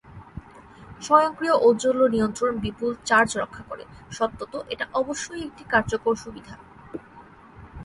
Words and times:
স্বয়ংক্রিয় 1.01 1.55
ঔজ্জ্বল্য 1.61 2.01
নিয়ন্ত্রণ 2.07 2.53
বিপুল 2.57 2.91
চার্জ 3.05 3.29
রক্ষা 3.37 3.63
করেসত্যতা 3.69 4.59
এটা 4.69 4.85
অবশ্যই 4.93 5.41
একটি 5.47 5.63
কার্যকর 5.73 6.13
সুবিধা। 6.15 6.55